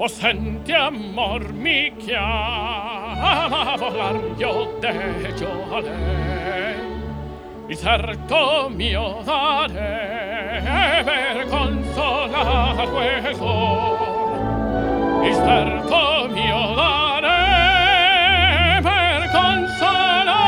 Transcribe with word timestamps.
possente 0.00 0.72
amor 0.74 1.52
mi 1.52 1.92
chiama 1.98 3.72
a 3.72 3.76
volar 3.76 4.18
io 4.38 4.78
deggio 4.80 5.50
a 5.74 5.80
lei 5.80 6.74
il 7.68 7.76
certo 7.76 8.70
mio 8.70 9.20
dare 9.22 10.62
per 11.04 11.46
consolar 11.48 12.88
questo. 12.88 13.52
Il 15.22 15.34
certo 15.34 16.28
mio 16.30 16.74
dare 16.74 17.38
per 18.80 19.30
consolà 19.30 20.40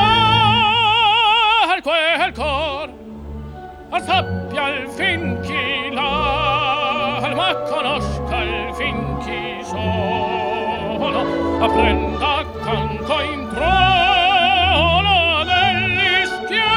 quel 1.83 2.33
sappia 4.01 4.65
al 4.65 4.89
fin 4.89 5.39
chi 5.43 5.93
l'alma 5.93 7.55
conosce 7.69 8.12
occhi 9.23 9.63
solo 9.65 11.21
apprenda 11.65 12.45
canto 12.65 13.21
in 13.21 13.49
trono 13.55 15.15
degli 15.45 16.27
schiavi 16.27 16.71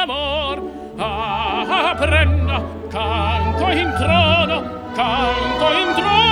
amor. 0.00 0.62
Ah, 0.96 1.90
apprenda 1.90 2.62
canto 2.88 3.70
in 3.70 3.92
trono 3.98 4.62
canto 4.94 5.72
in 5.72 5.94
trono. 5.94 6.31